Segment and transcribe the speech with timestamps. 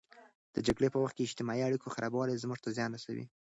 [0.55, 3.25] د جګړې په وخت کې د اجتماعي اړیکو خرابوالی زموږ ته زیان رسوي.